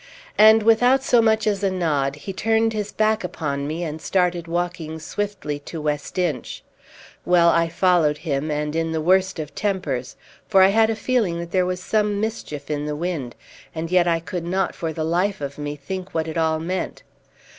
And 0.39 0.63
without 0.63 1.01
as 1.13 1.21
much 1.21 1.45
as 1.45 1.63
a 1.63 1.69
nod, 1.69 2.15
he 2.15 2.33
turned 2.33 2.73
his 2.73 2.91
back 2.91 3.23
upon 3.23 3.67
me, 3.67 3.83
and 3.83 4.01
started 4.01 4.47
walking 4.47 4.97
swiftly 4.97 5.59
to 5.59 5.79
West 5.79 6.17
Inch. 6.17 6.63
Well, 7.23 7.49
I 7.49 7.69
followed 7.69 8.17
him, 8.17 8.49
and 8.49 8.75
in 8.75 8.93
the 8.93 8.99
worst 8.99 9.37
of 9.37 9.53
tempers; 9.53 10.15
for 10.47 10.63
I 10.63 10.69
had 10.69 10.89
a 10.89 10.95
feeling 10.95 11.37
that 11.37 11.51
there 11.51 11.67
was 11.67 11.83
some 11.83 12.19
mischief 12.19 12.71
in 12.71 12.87
the 12.87 12.95
wind, 12.95 13.35
and 13.75 13.91
yet 13.91 14.07
I 14.07 14.19
could 14.19 14.43
not 14.43 14.73
for 14.73 14.91
the 14.91 15.03
life 15.03 15.39
of 15.39 15.59
me 15.59 15.75
think 15.75 16.15
what 16.15 16.27
it 16.27 16.35
all 16.35 16.57
meant. 16.59 17.03